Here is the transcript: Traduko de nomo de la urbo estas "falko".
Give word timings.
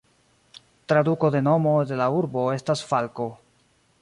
Traduko 0.93 1.31
de 1.35 1.41
nomo 1.49 1.75
de 1.93 2.01
la 2.01 2.09
urbo 2.23 2.47
estas 2.59 2.87
"falko". 2.95 3.33